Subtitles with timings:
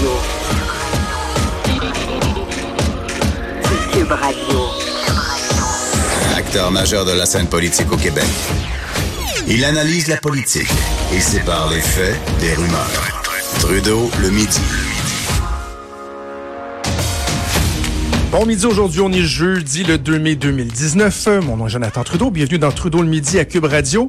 [0.00, 0.16] Radio.
[3.92, 4.58] Cube Radio.
[6.34, 8.24] Acteur majeur de la scène politique au Québec.
[9.46, 10.70] Il analyse la politique
[11.14, 13.24] et sépare les faits des rumeurs.
[13.58, 14.60] Trudeau le midi.
[18.32, 21.28] Bon midi, aujourd'hui, on est jeudi le 2 mai 2019.
[21.42, 22.30] Mon nom est Jonathan Trudeau.
[22.30, 24.08] Bienvenue dans Trudeau le midi à Cube Radio.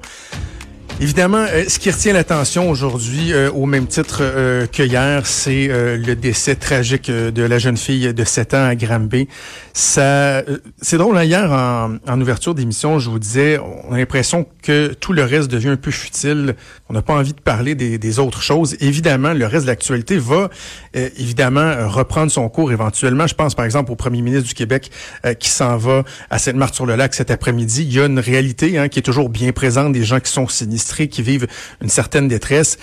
[1.02, 5.68] Évidemment, euh, ce qui retient l'attention aujourd'hui, euh, au même titre euh, que hier, c'est
[5.68, 9.28] le décès tragique de la jeune fille de 7 ans à Granby.
[9.74, 10.44] Ça,
[10.80, 11.18] c'est drôle.
[11.18, 13.58] Hein, hier, en, en ouverture d'émission, je vous disais,
[13.90, 16.56] on a l'impression que tout le reste devient un peu futile.
[16.88, 18.76] On n'a pas envie de parler des, des, autres choses.
[18.80, 20.52] Évidemment, le reste de l'actualité va
[20.94, 23.26] évidemment reprendre son cours éventuellement.
[23.26, 24.92] Je pense par exemple au premier ministre du Québec
[25.40, 27.84] qui s'en va à Sainte-Marthe-sur-le-Lac cet après-midi.
[27.84, 30.48] Il y a une réalité hein, qui est toujours bien présente des gens qui sont
[30.96, 31.48] qui vivent
[31.82, 32.78] une certaine détresse.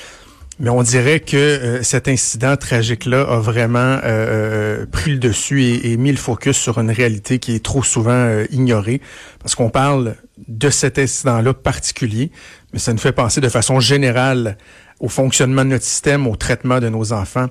[0.60, 5.62] Mais on dirait que euh, cet incident tragique-là a vraiment euh, euh, pris le dessus
[5.62, 9.00] et, mis le focus sur une réalité qui est trop souvent ignorée.
[9.40, 10.16] Parce qu'on parle
[10.48, 12.32] de cet incident-là particulier,
[12.72, 14.58] mais ça nous fait penser de façon générale
[15.00, 17.46] au fonctionnement de notre système, au traitement de nos enfants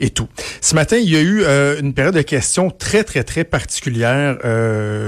[0.00, 0.28] et tout.
[0.60, 1.44] Ce matin, il y a eu
[1.80, 4.38] une période de questions très, très, très particulière.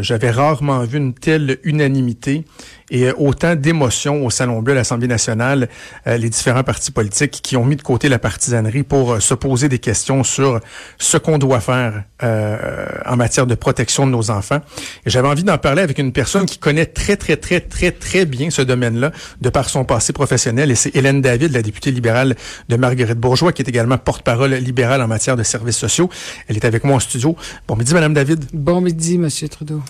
[0.00, 2.44] J'avais rarement vu une telle unanimité
[2.92, 5.68] et euh, autant d'émotions au Salon Bleu, à l'Assemblée nationale,
[6.06, 9.34] euh, les différents partis politiques qui ont mis de côté la partisanerie pour euh, se
[9.34, 10.60] poser des questions sur
[10.98, 14.60] ce qu'on doit faire en matière de protection de nos enfants.
[15.06, 18.26] Et j'avais envie d'en parler avec une personne qui connaît très, très, très, très, très
[18.26, 22.36] bien ce domaine-là, de par son passé professionnel, et c'est Hélène David, la députée libérale
[22.68, 26.10] de Marguerite Bourgeois, qui est également porte-parole libérale en matière de services sociaux.
[26.46, 27.34] Elle est avec moi en studio.
[27.66, 28.44] Bon midi, Madame David.
[28.52, 29.82] Bon midi, Monsieur Trudeau.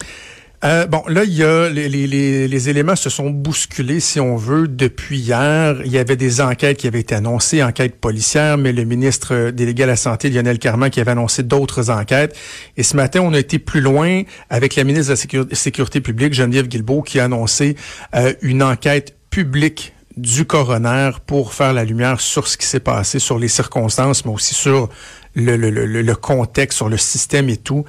[0.65, 4.37] Euh, bon, là, il y a les, les, les, éléments se sont bousculés, si on
[4.37, 5.83] veut, depuis hier.
[5.85, 9.83] Il y avait des enquêtes qui avaient été annoncées, enquêtes policières, mais le ministre délégué
[9.83, 12.37] à la Santé, Lionel Carman, qui avait annoncé d'autres enquêtes.
[12.77, 16.33] Et ce matin, on a été plus loin avec la ministre de la Sécurité, publique,
[16.33, 17.77] Geneviève Guilbeault, qui a annoncé
[18.15, 23.19] euh, une enquête publique du coroner pour faire la lumière sur ce qui s'est passé,
[23.19, 24.89] sur les circonstances, mais aussi sur
[25.35, 27.85] le, le, le, le contexte, sur le système et tout.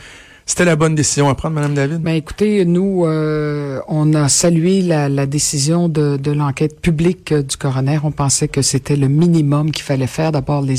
[0.45, 2.01] C'était la bonne décision à prendre, Madame David?
[2.01, 7.43] Ben, écoutez, nous, euh, on a salué la, la décision de, de l'enquête publique euh,
[7.43, 7.99] du coroner.
[8.03, 10.33] On pensait que c'était le minimum qu'il fallait faire.
[10.33, 10.75] D'abord, les,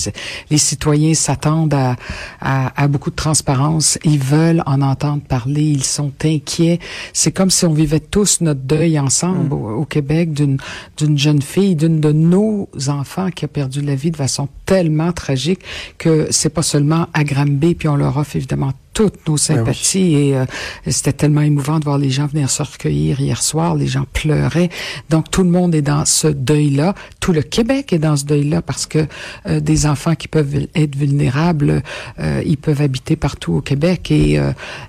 [0.51, 1.97] les citoyens s'attendent à,
[2.43, 3.99] à, à, beaucoup de transparence.
[4.05, 5.63] Ils veulent en entendre parler.
[5.63, 6.79] Ils sont inquiets.
[7.15, 9.53] C'est comme si on vivait tous notre deuil ensemble mm.
[9.53, 10.59] au, Québec d'une
[10.97, 15.13] d'une jeune fille, d'une de nos enfants qui a perdu la vie de façon tellement
[15.13, 15.61] tragique
[15.99, 20.15] que c'est pas seulement à Granby, puis on leur offre évidemment toutes nos ben sympathies
[20.15, 20.47] et euh,
[20.87, 24.71] c'était tellement émouvant de voir les gens venir se recueillir hier soir, les gens pleuraient.
[25.11, 28.63] Donc tout le monde est dans ce deuil-là, tout le Québec est dans ce deuil-là
[28.63, 29.07] parce que
[29.47, 31.83] euh, des enfants qui peuvent être vulnérables,
[32.21, 34.41] euh, ils peuvent habiter partout au Québec et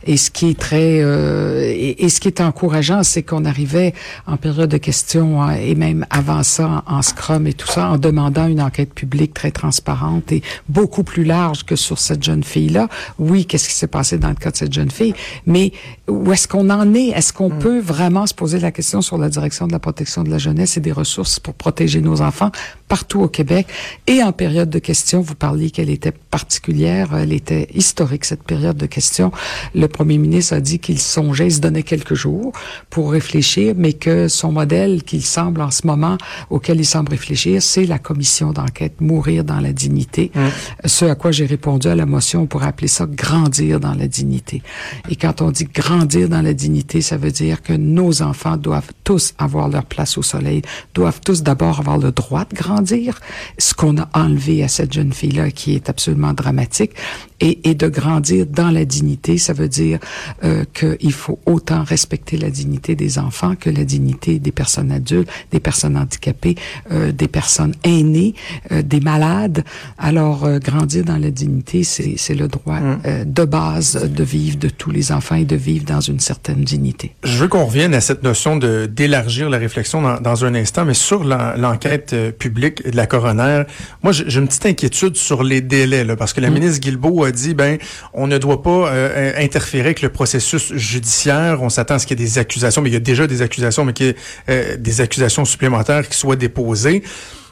[0.06, 3.94] et ce qui est très et, ce qui est encourageant, c'est qu'on arrivait
[4.28, 7.90] en période de questions hein, et même avant ça en, en scrum et tout ça
[7.90, 12.44] en demandant une enquête publique très transparente et beaucoup plus large que sur cette jeune
[12.44, 12.88] fille-là.
[13.18, 15.14] Oui, qu'est-ce qui s'est passé dans le cas de cette jeune fille,
[15.46, 15.72] mais
[16.10, 17.10] où est-ce qu'on en est?
[17.18, 17.60] Est-ce qu'on mm.
[17.60, 20.76] peut vraiment se poser la question sur la direction de la protection de la jeunesse
[20.76, 22.52] et des ressources pour protéger nos enfants
[22.90, 23.68] partout au Québec?
[24.06, 28.76] Et en période de questions, vous parliez qu'elle était particulière, elle était historique, cette période
[28.76, 29.32] de questions.
[29.74, 32.52] Le premier ministre a dit qu'il songeait, il se donnait quelques jours
[32.90, 36.18] pour réfléchir, mais que son modèle qu'il semble en ce moment,
[36.50, 40.32] auquel il semble réfléchir, c'est la commission d'enquête Mourir dans la dignité.
[40.36, 40.40] Mm.
[40.86, 44.08] Ce à quoi j'ai répondu à la motion, on pourrait appeler ça grandir dans la
[44.08, 44.62] dignité.
[45.10, 48.92] Et quand on dit grandir dans la dignité, ça veut dire que nos enfants doivent
[49.04, 50.62] tous avoir leur place au soleil,
[50.94, 53.20] doivent tous d'abord avoir le droit de grandir,
[53.58, 56.94] ce qu'on a enlevé à cette jeune fille-là qui est absolument dramatique,
[57.42, 60.00] et, et, de grandir dans la dignité, ça veut dire
[60.46, 65.30] euh, qu'il faut autant respecter la dignité des enfants que la dignité des personnes adultes,
[65.52, 66.56] des personnes handicapées,
[66.92, 68.34] euh, des personnes aînées,
[68.72, 69.66] euh, des malades.
[69.98, 73.00] Alors, euh, grandir dans la dignité, c'est le droit mm.
[73.06, 76.64] euh, de base de vivre de tous les enfants et de vivre dans une certaine
[76.64, 77.16] dignité.
[77.24, 80.86] Je veux qu'on revienne à cette notion de d'élargir la réflexion dans, dans, un instant,
[80.86, 83.64] mais sur l'enquête euh, publique de la coroner,
[84.04, 86.54] moi j'ai une petite inquiétude sur les délais, là, parce que la mm.
[86.54, 87.78] ministre Guilbeault a dit, ben,
[88.14, 91.62] on ne doit pas euh, interférer avec le processus judiciaire.
[91.62, 93.42] On s'attend à ce qu'il y ait des accusations, mais il y a déjà des
[93.42, 94.16] accusations, mais qu'il y ait
[94.50, 97.04] euh, des accusations supplémentaires qui soient déposées.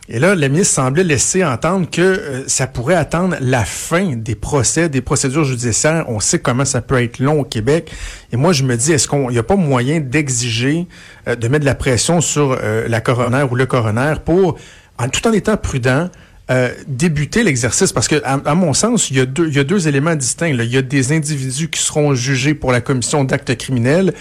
[0.09, 4.35] Et là, la ministre semblait laisser entendre que euh, ça pourrait attendre la fin des
[4.35, 6.05] procès, des procédures judiciaires.
[6.09, 7.89] On sait comment ça peut être long au Québec.
[8.33, 10.87] Et moi, je me dis, est-ce qu'il n'y a pas moyen d'exiger,
[11.25, 14.57] de mettre de la pression sur la coroner ou le coroner pour,
[14.97, 16.09] en, tout en étant prudent,
[16.51, 17.93] euh, débuter l'exercice?
[17.93, 20.47] Parce que, à, mon sens, il y, a deux, il y a deux éléments distincts.
[20.47, 24.13] Il y a des individus qui seront jugés pour la commission d'actes criminels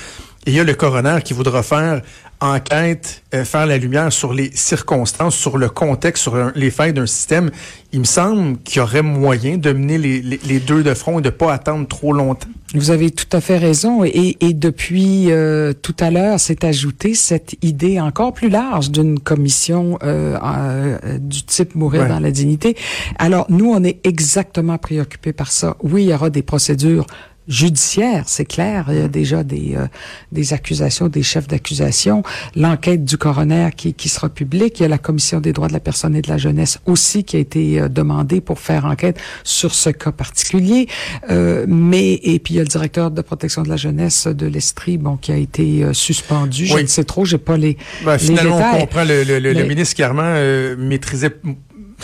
[0.44, 2.02] et il y a le coroner qui voudra faire
[2.43, 7.06] enquête, euh, faire la lumière sur les circonstances, sur le contexte, sur les failles d'un
[7.06, 7.50] système.
[7.93, 11.23] Il me semble qu'il y aurait moyen de mener les, les, deux de front et
[11.23, 12.49] de pas attendre trop longtemps.
[12.75, 14.03] Vous avez tout à fait raison.
[14.05, 19.21] Et, et depuis euh, tout à l'heure, s'est ajoutée cette idée encore plus large d'une
[19.21, 22.77] commission euh, euh du type mourir dans la dignité.
[23.19, 25.77] Alors, nous, on est exactement préoccupés par ça.
[25.83, 27.06] Oui, il y aura des procédures
[27.49, 28.87] judiciaire, c'est clair.
[28.89, 29.87] Il y a déjà des, euh,
[30.31, 32.23] des accusations, des chefs d'accusation.
[32.55, 34.81] L'enquête du coroner qui, qui sera publique.
[34.81, 37.25] Il y a la Commission des droits de la personne et de la jeunesse aussi
[37.25, 40.89] qui a été euh, demandée pour faire enquête sur ce cas particulier.
[41.31, 44.47] Euh, mais et puis il y a le directeur de protection de la jeunesse de
[44.47, 46.67] l'Estrie, bon, qui a été euh, suspendu.
[46.67, 48.77] Je ne sais trop, j'ai pas les, ben, finalement, les détails.
[48.77, 51.31] on comprend le, le, le, ministre Carman maîtrisait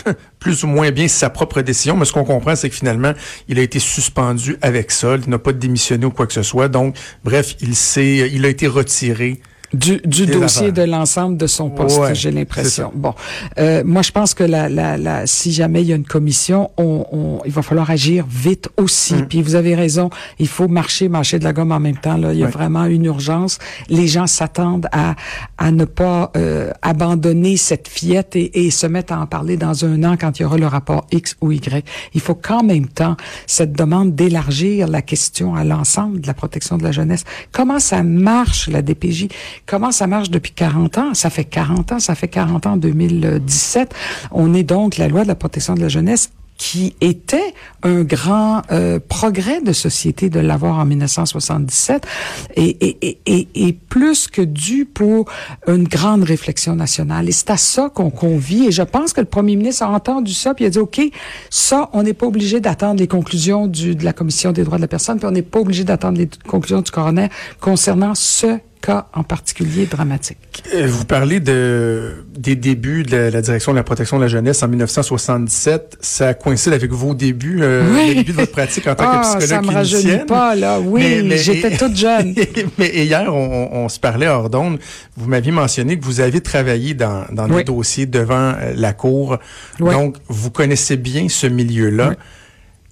[0.39, 3.13] plus ou moins bien sa propre décision, mais ce qu'on comprend, c'est que finalement,
[3.47, 6.67] il a été suspendu avec ça, il n'a pas démissionné ou quoi que ce soit.
[6.67, 9.41] Donc, bref, il s'est, il a été retiré
[9.73, 12.91] du, du dossier de l'ensemble de son poste, j'ai l'impression.
[12.95, 13.13] Bon,
[13.57, 16.71] euh, moi je pense que la, la, la, si jamais il y a une commission,
[16.77, 19.15] on, on il va falloir agir vite aussi.
[19.15, 19.27] Mm.
[19.27, 22.17] Puis vous avez raison, il faut marcher, marcher de la gomme en même temps.
[22.17, 23.59] Là, il y a vraiment une urgence.
[23.89, 25.15] Les gens s'attendent à,
[25.57, 29.85] à ne pas euh, abandonner cette fillette et, et se mettre à en parler dans
[29.85, 31.85] un an quand il y aura le rapport X ou Y.
[32.13, 33.15] Il faut qu'en même temps
[33.47, 37.23] cette demande d'élargir la question à l'ensemble de la protection de la jeunesse.
[37.51, 39.27] Comment ça marche la DPJ?
[39.65, 41.13] Comment ça marche depuis 40 ans?
[41.13, 43.93] Ça fait 40 ans, ça fait 40 ans en 2017.
[44.31, 47.53] On est donc la loi de la protection de la jeunesse qui était
[47.83, 52.05] un grand euh, progrès de société de l'avoir en 1977
[52.55, 55.31] et, et, et, et, plus que dû pour
[55.67, 57.29] une grande réflexion nationale.
[57.29, 58.67] Et c'est à ça qu'on convie.
[58.67, 61.01] Et je pense que le premier ministre a entendu ça, puis il a dit, OK,
[61.49, 64.83] ça, on n'est pas obligé d'attendre les conclusions du, de la Commission des droits de
[64.83, 67.29] la personne, puis on n'est pas obligé d'attendre les conclusions du coroner
[67.61, 70.63] concernant ce cas en particulier dramatique.
[70.73, 74.63] Euh, vous parlez de, des débuts de la, direction de la protection de la jeunesse
[74.63, 75.97] en 1977.
[76.01, 79.21] Ça coïncide avec vos débuts, euh, les débuts de votre pratique en tant que ah,
[79.21, 80.79] psychologue ça me rajeunit pas, là.
[80.79, 82.35] Oui, j'étais toute jeune.
[82.77, 84.79] mais hier, on, on, se parlait hors d'onde.
[85.17, 89.37] Vous m'aviez mentionné que vous aviez travaillé dans, dans des dossiers devant euh, la Cour.
[89.79, 92.13] Donc, vous connaissez bien ce milieu-là.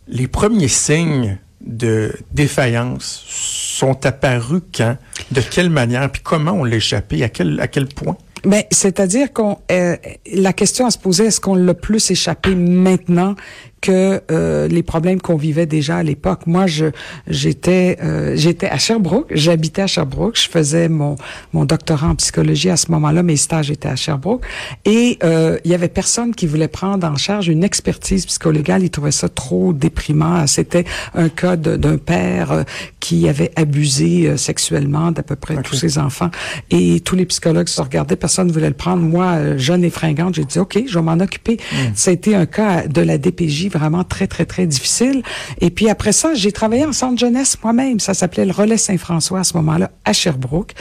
[0.07, 4.98] Les premiers signes de défaillance sont apparus quand,
[5.31, 8.18] de quelle manière, puis comment on l'a échappé, à quel, à quel point?
[8.43, 9.95] Ben, c'est-à-dire qu'on euh,
[10.33, 13.35] la question à se poser est-ce qu'on l'a plus échappé maintenant
[13.79, 16.41] que euh, les problèmes qu'on vivait déjà à l'époque?
[16.45, 16.87] Moi, je
[17.27, 21.15] j'étais euh, j'étais à Sherbrooke, j'habitais à Sherbrooke, je faisais mon
[21.53, 24.43] mon doctorat en psychologie à ce moment-là, mes stages étaient à Sherbrooke.
[24.85, 28.89] Et euh, il y avait personne qui voulait prendre en charge une expertise psycholégale, ils
[28.89, 30.45] trouvaient ça trop déprimant.
[30.47, 32.63] C'était un cas d'un père euh,
[32.99, 36.29] qui avait abusé euh, sexuellement d'à peu près tous ses enfants.
[36.71, 39.01] Et tous les psychologues se regardaient, personne ne voulait le prendre.
[39.01, 41.57] Moi, jeune et fringante, j'ai dit OK, je vais m'en occuper.
[41.71, 41.75] Mm.
[41.95, 45.23] Ça a été un cas de la DPJ vraiment très, très, très difficile.
[45.59, 47.99] Et puis après ça, j'ai travaillé en centre jeunesse moi-même.
[47.99, 50.73] Ça s'appelait le Relais Saint-François à ce moment-là, à Sherbrooke.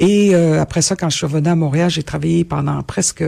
[0.00, 3.24] Et euh, après ça, quand je suis revenue à Montréal, j'ai travaillé pendant presque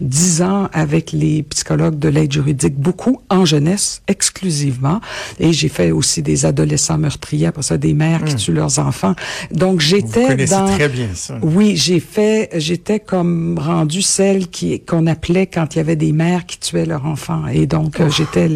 [0.00, 5.00] dix ans avec les psychologues de l'aide juridique, beaucoup en jeunesse, exclusivement.
[5.40, 8.38] Et j'ai fait aussi des adolescents meurtriers, après ça, des mères qui hmm.
[8.38, 9.16] tuent leurs enfants.
[9.50, 10.66] Donc j'étais dans...
[10.66, 11.38] très bien ça.
[11.42, 16.10] Oui, j'ai fait, j'étais comme rendu celle qui qu'on appelait quand il y avait des
[16.10, 17.46] mères qui tuaient leurs enfants.
[17.46, 18.48] Et donc j'étais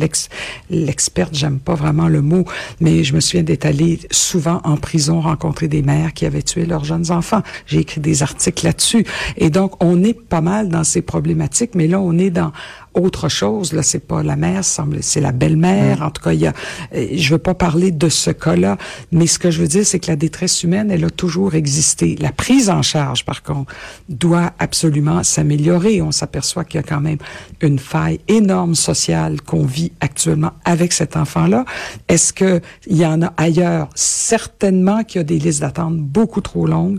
[0.69, 2.45] l'experte, j'aime pas vraiment le mot,
[2.81, 6.67] mais je me souviens d'être allée souvent en prison rencontrer des mères qui avaient tué
[6.67, 7.43] leurs jeunes enfants.
[7.67, 9.07] J'ai écrit des articles là-dessus.
[9.37, 12.50] Et donc, on est pas mal dans ces problématiques, mais là, on est dans
[12.99, 13.73] autre chose.
[13.73, 16.00] Là, c'est pas la mère, c'est la belle-mère.
[16.00, 16.02] Mm.
[16.02, 16.52] En tout cas, il y a,
[16.95, 18.76] euh, je veux pas parler de ce cas-là,
[19.12, 22.17] mais ce que je veux dire, c'est que la détresse humaine, elle a toujours existé.
[22.21, 23.73] La prise en charge, par contre,
[24.09, 26.02] doit absolument s'améliorer.
[26.02, 27.19] On s'aperçoit qu'il y a quand même
[27.61, 31.64] une faille énorme sociale qu'on vit actuellement avec cet enfant-là.
[32.09, 33.88] Est-ce que il y en a ailleurs?
[33.95, 36.99] Certainement qu'il y a des listes d'attente beaucoup trop longues.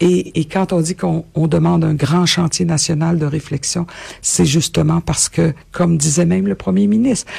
[0.00, 3.86] Et, et quand on dit qu'on demande un grand chantier national de réflexion,
[4.22, 5.37] c'est justement parce que
[5.72, 7.30] comme disait même le premier ministre,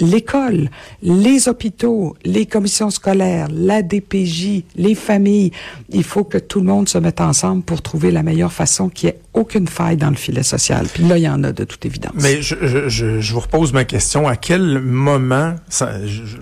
[0.00, 0.70] l'école,
[1.02, 5.52] les hôpitaux, les commissions scolaires, la DPJ, les familles,
[5.90, 9.06] il faut que tout le monde se mette ensemble pour trouver la meilleure façon qui
[9.06, 10.86] ait aucune faille dans le filet social.
[10.92, 12.12] Puis là, il y en a de toute évidence.
[12.20, 14.26] Mais je, vous repose ma question.
[14.26, 16.36] À quel moment, je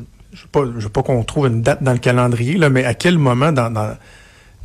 [0.55, 3.97] ne veux pas, qu'on trouve une date dans le calendrier, mais à quel moment dans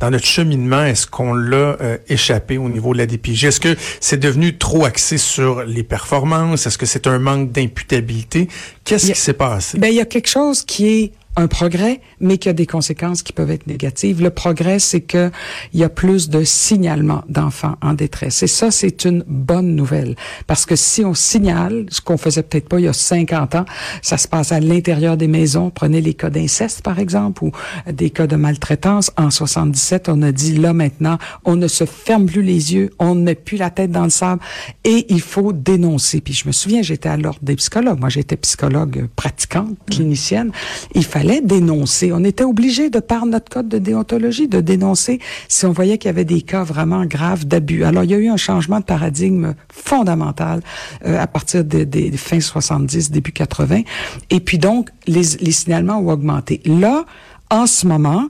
[0.00, 3.44] dans notre cheminement, est-ce qu'on l'a euh, échappé au niveau de la DPJ?
[3.44, 6.66] Est-ce que c'est devenu trop axé sur les performances?
[6.66, 8.48] Est-ce que c'est un manque d'imputabilité?
[8.84, 9.78] Qu'est-ce qui s'est passé?
[9.78, 13.22] Ben, il y a quelque chose qui est un progrès, mais qui a des conséquences
[13.22, 14.20] qui peuvent être négatives.
[14.20, 15.30] Le progrès, c'est que
[15.72, 18.42] il y a plus de signalement d'enfants en détresse.
[18.42, 20.16] Et ça, c'est une bonne nouvelle.
[20.48, 23.64] Parce que si on signale, ce qu'on faisait peut-être pas il y a 50 ans,
[24.02, 25.70] ça se passe à l'intérieur des maisons.
[25.70, 27.52] Prenez les cas d'inceste, par exemple, ou
[27.90, 29.12] des cas de maltraitance.
[29.16, 33.14] En 77, on a dit, là, maintenant, on ne se ferme plus les yeux, on
[33.14, 34.42] ne met plus la tête dans le sable
[34.82, 36.20] et il faut dénoncer.
[36.20, 38.00] Puis je me souviens, j'étais à l'ordre des psychologues.
[38.00, 40.50] Moi, j'étais psychologue pratiquante, clinicienne.
[40.96, 42.12] Il fallait dénoncer.
[42.12, 46.08] On était obligé, de par notre code de déontologie, de dénoncer si on voyait qu'il
[46.08, 47.84] y avait des cas vraiment graves d'abus.
[47.84, 50.60] Alors, il y a eu un changement de paradigme fondamental
[51.04, 53.82] euh, à partir des, fins 70, début 80.
[54.30, 56.60] Et puis donc, les signalements ont augmenté.
[56.64, 57.04] Là,
[57.50, 58.28] en ce moment,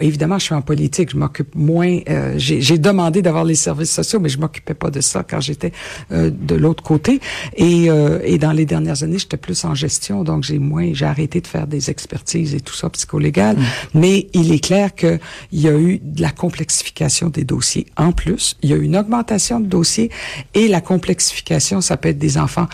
[0.00, 1.98] évidemment, je suis en politique, je m'occupe moins.
[2.08, 5.72] Euh, j'ai demandé d'avoir les services sociaux, mais je m'occupais pas de ça quand j'étais
[6.12, 7.20] euh, de l'autre côté.
[7.56, 11.06] Et, euh, et dans les dernières années, j'étais plus en gestion, donc j'ai moins, j'ai
[11.06, 13.56] arrêté de faire des expertises et tout ça psycholégal.
[13.56, 13.62] Mm.
[13.94, 15.18] Mais il est clair que
[15.52, 17.86] il y a eu de la complexification des dossiers.
[17.96, 20.10] En plus, il y a eu une augmentation de dossiers
[20.54, 22.66] et la complexification, ça peut être des enfants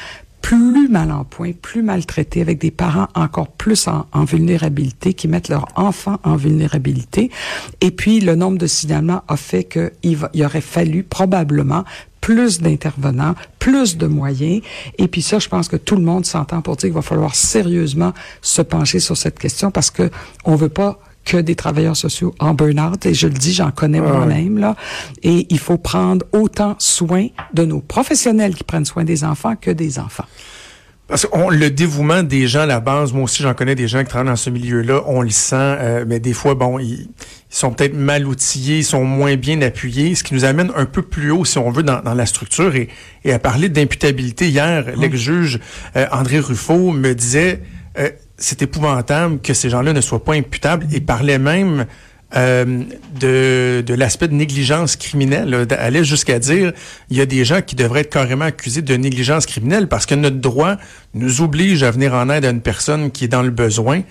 [0.45, 5.49] plus mal en point, plus maltraités, avec des parents encore plus en, vulnérabilité, qui mettent
[5.49, 7.31] leurs enfants en vulnérabilité.
[7.81, 11.85] Et puis, le nombre de signalements a fait qu'il il aurait fallu probablement
[12.21, 14.61] plus d'intervenants, plus de moyens.
[14.99, 17.35] Et puis ça, je pense que tout le monde s'entend pour dire qu'il va falloir
[17.35, 20.11] sérieusement se pencher sur cette question parce que
[20.45, 23.07] on veut pas que des travailleurs sociaux en burn-out.
[23.07, 24.77] Et je le dis, j'en connais moi-même, là.
[25.23, 29.71] Et il faut prendre autant soin de nos professionnels qui prennent soin des enfants que
[29.71, 30.27] des enfants.
[31.07, 34.01] Parce que le dévouement des gens à la base, moi aussi j'en connais des gens
[34.01, 37.09] qui travaillent dans ce milieu-là, on le sent, euh, mais des fois, bon, ils,
[37.51, 41.03] sont peut-être mal outillés, ils sont moins bien appuyés, ce qui nous amène un peu
[41.03, 42.75] plus haut, si on veut, dans, la structure.
[42.75, 42.89] Et,
[43.23, 45.61] et à parler d'imputabilité, hier, l'ex-juge
[45.95, 47.61] euh, André Ruffo me disait,
[47.99, 51.87] euh, c'est épouvantable que ces gens-là ne soient pas imputables et parlait même
[52.37, 52.83] euh,
[53.21, 55.67] de, de l'aspect de négligence criminelle.
[55.71, 56.73] allait jusqu'à dire
[57.11, 60.17] il y a des gens qui devraient être carrément accusés de négligence criminelle parce que
[60.17, 60.77] notre droit
[61.15, 64.03] nous oblige à venir en aide à une personne qui est dans le besoin.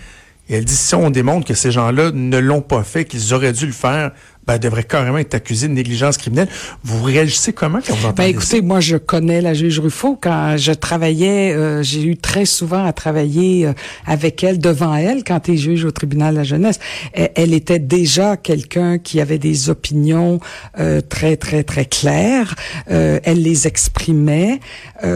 [0.49, 3.53] Et elle dit si on démontre que ces gens-là ne l'ont pas fait, qu'ils auraient
[3.53, 4.11] dû le faire,
[4.47, 6.49] ben, devrait carrément être accusé de négligence criminelle.
[6.83, 10.17] Vous réagissez comment quand vous entendez ben, écoutez, moi, je connais la juge Ruffo.
[10.19, 13.73] Quand je travaillais, euh, j'ai eu très souvent à travailler euh,
[14.05, 16.79] avec elle, devant elle, quand elle est juge au tribunal de la jeunesse.
[17.13, 20.39] Elle, était déjà quelqu'un qui avait des opinions
[20.79, 22.55] euh, très, très, très claires.
[22.87, 24.59] elle les exprimait
[25.03, 25.07] et,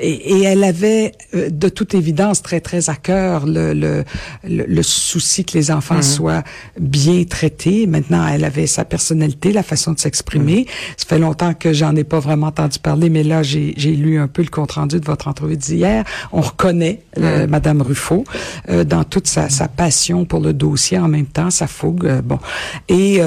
[0.00, 4.04] et, elle avait, de toute évidence, très, très à cœur le, le,
[4.44, 6.02] le, souci que les enfants mhm.
[6.02, 6.42] soient
[6.78, 7.86] bien traités.
[7.86, 10.66] Maintenant, elle avait sa personnalité, la façon de s'exprimer.
[10.96, 14.26] Ça fait longtemps que j'en ai pas vraiment entendu parler, mais là, j'ai lu un
[14.26, 16.04] peu le compte-rendu de votre entrevue d'hier.
[16.32, 18.24] On reconnaît euh, Madame Ruffo
[18.68, 22.06] euh, dans toute sa, sa, passion pour le dossier, en même temps, sa fougue.
[22.06, 22.38] Euh, bon.
[22.88, 23.20] Et,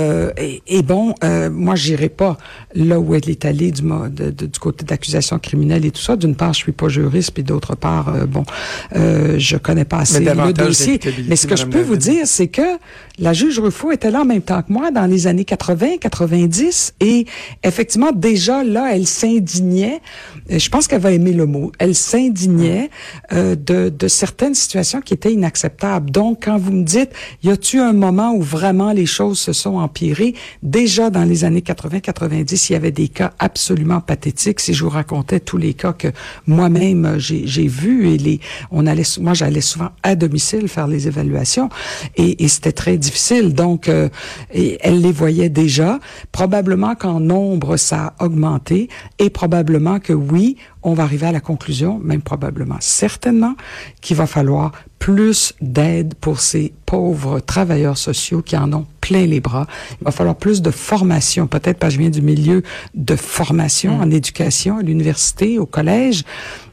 [0.67, 1.13] et, bon,
[1.51, 2.37] moi, j'irai pas
[2.73, 6.15] là où elle est allée du, de, du côté d'accusation criminelle et tout ça.
[6.15, 8.43] D'une part, je suis pas juriste, puis d'autre part, bon,
[8.93, 10.99] je connais pas assez le dossier.
[11.27, 12.77] Mais ce que je peux vous dire, c'est que
[13.21, 16.95] la juge Ruffo était là en même temps que moi dans les années 80, 90,
[16.99, 17.27] et
[17.63, 20.01] effectivement, déjà là, elle s'indignait,
[20.51, 22.89] euh, je pense qu'elle va aimer le mot, elle s'indignait
[23.31, 26.09] euh, de, de certaines situations qui étaient inacceptables.
[26.09, 27.11] Donc, quand vous me dites,
[27.43, 30.33] y a-tu un moment où vraiment les choses se sont empirées?
[30.63, 34.59] Déjà dans les années 80-90, il y avait des cas absolument pathétiques.
[34.59, 36.07] Si je vous racontais tous les cas que
[36.47, 38.39] moi-même j'ai vus, et les,
[38.71, 41.69] on allait, moi j'allais souvent à domicile faire les évaluations,
[42.17, 43.10] et, et c'était très difficile.
[43.53, 44.09] Donc, euh,
[44.53, 45.99] et elle les voyait déjà.
[46.31, 48.89] Probablement qu'en nombre, ça a augmenté
[49.19, 53.55] et probablement que oui, on va arriver à la conclusion, même probablement, certainement,
[54.01, 59.39] qu'il va falloir plus d'aide pour ces pauvres travailleurs sociaux qui en ont plein les
[59.39, 59.65] bras.
[59.99, 62.61] Il va falloir plus de formation, peut-être parce que je viens du milieu
[62.93, 64.01] de formation mm.
[64.01, 66.23] en éducation, à l'université, au collège.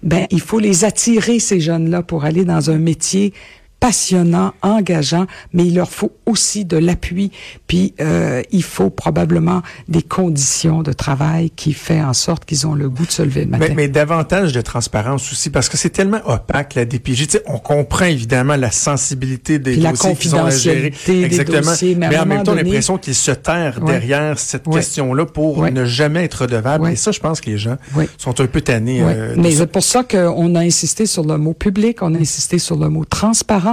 [0.02, 3.32] Ben, il faut les attirer, ces jeunes-là, pour aller dans un métier
[3.80, 7.30] passionnant, engageant, mais il leur faut aussi de l'appui.
[7.66, 12.74] Puis euh, il faut probablement des conditions de travail qui fait en sorte qu'ils ont
[12.74, 13.66] le goût de se lever le matin.
[13.68, 17.26] Mais, mais davantage de transparence aussi, parce que c'est tellement opaque la DPJ.
[17.26, 20.92] Tu sais, on comprend évidemment la sensibilité des dossiers qu'ils ont à gérer.
[21.06, 21.60] Exactement.
[21.60, 26.24] Dossiers, mais, en même temps, l'impression qu'ils se terrent derrière cette question-là pour ne jamais
[26.24, 26.88] être redevables.
[26.90, 27.76] Et ça, je pense que les gens
[28.16, 29.02] sont un peu tannés.
[29.02, 32.58] Euh, mais c'est pour ça qu'on a insisté sur le mot public, on a insisté
[32.58, 33.67] sur le mot transparent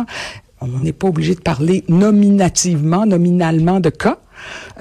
[0.62, 4.18] on n'est pas obligé de parler nominativement, nominalement de cas.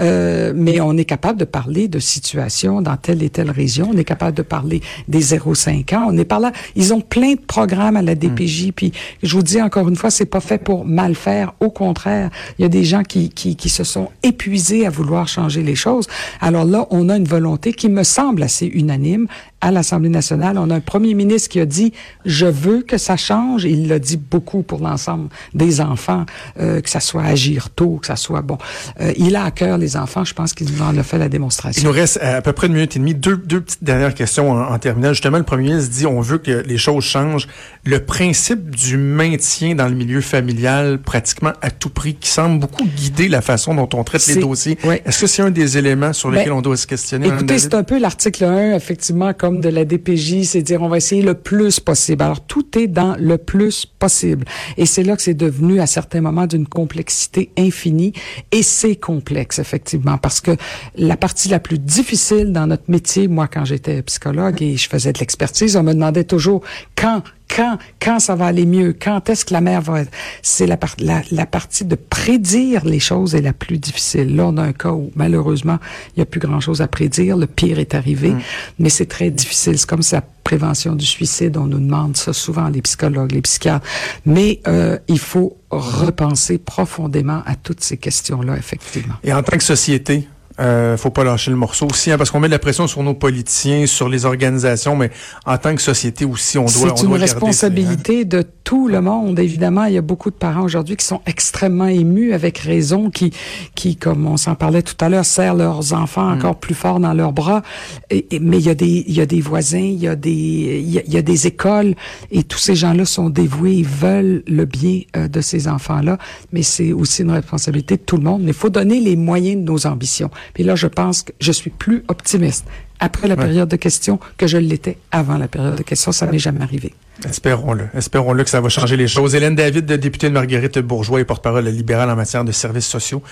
[0.00, 3.90] Euh, mais on est capable de parler de situations dans telle et telle région.
[3.92, 6.06] On est capable de parler des 0,5 ans.
[6.08, 6.52] On est par là.
[6.76, 8.72] Ils ont plein de programmes à la DPJ.
[8.74, 8.92] Puis
[9.22, 11.54] je vous dis encore une fois, c'est pas fait pour mal faire.
[11.60, 15.28] Au contraire, il y a des gens qui, qui, qui se sont épuisés à vouloir
[15.28, 16.06] changer les choses.
[16.40, 19.26] Alors là, on a une volonté qui me semble assez unanime
[19.64, 20.58] à l'Assemblée nationale.
[20.58, 21.92] On a un premier ministre qui a dit
[22.26, 23.64] je veux que ça change.
[23.64, 26.26] Il l'a dit beaucoup pour l'ensemble des enfants,
[26.60, 28.58] euh, que ça soit agir tôt, que ça soit bon.
[29.00, 30.24] Euh, il a à cœur les enfants.
[30.24, 31.80] Je pense qu'il en a fait la démonstration.
[31.80, 33.14] Il nous reste à peu près une minute et demie.
[33.14, 35.14] Deux, deux petites dernières questions en, en terminant.
[35.14, 37.48] Justement, le premier ministre dit on veut que les choses changent.
[37.86, 42.84] Le principe du maintien dans le milieu familial, pratiquement à tout prix, qui semble beaucoup
[42.84, 44.76] guider la façon dont on traite les dossiers.
[45.06, 47.28] Est-ce que c'est un des éléments sur lesquels ben, on doit se questionner?
[47.28, 50.96] Écoutez, c'est un peu l'article 1, effectivement, comme de la DPJ, c'est dire on va
[50.96, 52.22] essayer le plus possible.
[52.22, 54.44] Alors, tout est dans le plus possible.
[54.76, 58.12] Et c'est là que c'est devenu, à certains moments, d'une complexité infinie.
[58.52, 60.52] Et c'est complexe, effectivement, parce que
[60.96, 65.12] la partie la plus difficile dans notre métier, moi, quand j'étais psychologue et je faisais
[65.12, 66.62] de l'expertise, on me demandait toujours
[67.04, 67.22] quand
[67.54, 70.10] quand, quand ça va aller mieux, quand est-ce que la mère va être...
[70.42, 74.34] C'est la, part, la, la, partie de prédire les choses est la plus difficile.
[74.34, 77.36] Là, on a un cas où, malheureusement, il n'y a plus grand-chose à prédire.
[77.36, 78.40] Le pire est arrivé, mm.
[78.80, 79.78] mais c'est très difficile.
[79.78, 81.56] C'est comme la prévention du suicide.
[81.56, 83.86] On nous demande ça souvent, les psychologues, les psychiatres.
[84.26, 89.14] Mais euh, il faut repenser profondément à toutes ces questions-là, effectivement.
[89.22, 90.26] Et en tant que société,
[90.60, 93.02] euh, faut pas lâcher le morceau aussi, hein, parce qu'on met de la pression sur
[93.02, 95.10] nos politiciens, sur les organisations, mais
[95.46, 96.94] en tant que société aussi, on doit.
[96.96, 98.24] C'est une responsabilité hein.
[98.26, 99.38] de tout le monde.
[99.38, 103.32] Évidemment, il y a beaucoup de parents aujourd'hui qui sont extrêmement émus, avec raison, qui,
[103.74, 106.38] qui, comme on s'en parlait tout à l'heure, serrent leurs enfants mm.
[106.38, 107.62] encore plus fort dans leurs bras.
[108.10, 110.16] Et, et, mais il y a des, il y a des voisins, il y a
[110.16, 111.94] des, il y a, il y a des écoles,
[112.30, 116.18] et tous ces gens-là sont dévoués, ils veulent le bien euh, de ces enfants-là.
[116.52, 118.42] Mais c'est aussi une responsabilité de tout le monde.
[118.42, 120.30] Mais il faut donner les moyens de nos ambitions.
[120.52, 122.66] Puis là, je pense que je suis plus optimiste
[123.00, 123.44] après la ouais.
[123.44, 126.12] période de questions que je l'étais avant la période de questions.
[126.12, 126.94] Ça m'est jamais arrivé.
[127.24, 127.88] Espérons-le.
[127.94, 129.34] Espérons-le que ça va changer les choses.
[129.34, 133.22] Hélène David, députée de Marguerite Bourgeois et porte-parole libérale en matière de services sociaux.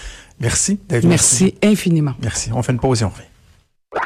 [0.40, 1.08] Merci, David.
[1.08, 2.14] Merci, Merci infiniment.
[2.22, 2.50] Merci.
[2.54, 3.31] On fait une pause et on revient.